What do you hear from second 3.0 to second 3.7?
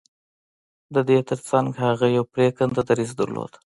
درلود.